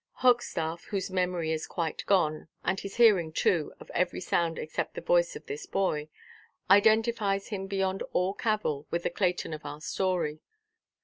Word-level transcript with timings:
Hogstaff, 0.23 0.85
whose 0.85 1.11
memory 1.11 1.51
is 1.51 1.67
quite 1.67 2.03
gone, 2.07 2.47
and 2.63 2.79
his 2.79 2.95
hearing 2.95 3.31
too 3.31 3.71
of 3.79 3.91
every 3.91 4.19
sound 4.19 4.57
except 4.57 4.95
the 4.95 5.01
voice 5.01 5.35
of 5.35 5.45
this 5.45 5.67
boy, 5.67 6.09
identifies 6.71 7.49
him 7.49 7.67
beyond 7.67 8.01
all 8.11 8.33
cavil 8.33 8.87
with 8.89 9.03
the 9.03 9.11
Clayton 9.11 9.53
of 9.53 9.63
our 9.63 9.79
story. 9.79 10.39